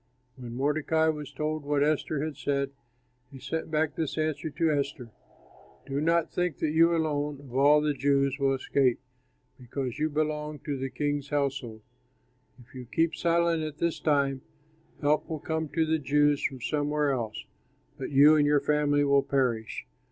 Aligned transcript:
When 0.35 0.55
Mordecai 0.55 1.09
was 1.09 1.31
told 1.31 1.63
what 1.63 1.83
Esther 1.83 2.23
had 2.25 2.35
said, 2.35 2.71
he 3.29 3.37
sent 3.37 3.69
back 3.69 3.93
this 3.95 4.17
answer 4.17 4.49
to 4.49 4.71
Esther, 4.71 5.11
"Do 5.85 6.01
not 6.01 6.31
think 6.33 6.57
that 6.57 6.71
you 6.71 6.95
alone 6.95 7.39
of 7.39 7.53
all 7.55 7.81
the 7.81 7.93
Jews 7.93 8.39
will 8.39 8.55
escape 8.55 8.99
because 9.59 9.99
you 9.99 10.09
belong 10.09 10.57
to 10.65 10.75
the 10.75 10.89
king's 10.89 11.29
household. 11.29 11.83
If 12.59 12.73
you 12.73 12.85
keep 12.91 13.13
silent 13.13 13.61
at 13.61 13.77
this 13.77 13.99
time, 13.99 14.41
help 15.01 15.29
will 15.29 15.37
come 15.37 15.69
to 15.69 15.85
the 15.85 15.99
Jews 15.99 16.43
from 16.43 16.61
somewhere 16.61 17.11
else, 17.11 17.45
but 17.99 18.09
you 18.09 18.35
and 18.35 18.45
your 18.47 18.59
family 18.59 19.03
will 19.03 19.21
perish. 19.21 19.85